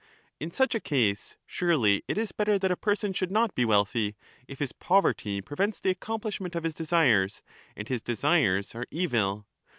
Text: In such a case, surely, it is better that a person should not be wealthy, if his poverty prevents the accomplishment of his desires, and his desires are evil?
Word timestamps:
In 0.39 0.49
such 0.49 0.73
a 0.73 0.79
case, 0.79 1.35
surely, 1.45 2.03
it 2.07 2.17
is 2.17 2.31
better 2.31 2.57
that 2.57 2.71
a 2.71 2.75
person 2.75 3.13
should 3.13 3.29
not 3.29 3.53
be 3.53 3.65
wealthy, 3.65 4.15
if 4.47 4.57
his 4.57 4.71
poverty 4.71 5.41
prevents 5.41 5.79
the 5.79 5.91
accomplishment 5.91 6.55
of 6.55 6.63
his 6.63 6.73
desires, 6.73 7.43
and 7.75 7.87
his 7.87 8.01
desires 8.01 8.73
are 8.73 8.87
evil? 8.89 9.45